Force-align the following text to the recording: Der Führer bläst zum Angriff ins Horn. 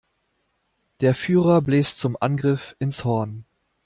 Der 1.01 1.13
Führer 1.13 1.61
bläst 1.61 1.99
zum 1.99 2.17
Angriff 2.19 2.75
ins 2.79 3.03
Horn. 3.05 3.45